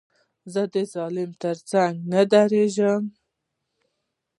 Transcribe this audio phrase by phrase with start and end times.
[0.53, 3.03] زه د ظالم تر څنګ نه درېږم.